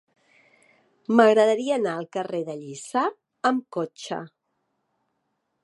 M'agradaria 1.19 1.75
anar 1.75 1.93
al 1.97 2.07
carrer 2.17 2.41
de 2.47 2.55
Lliçà 2.63 3.05
amb 3.51 3.67
cotxe. 3.77 4.21